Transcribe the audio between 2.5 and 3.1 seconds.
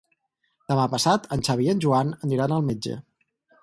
al metge.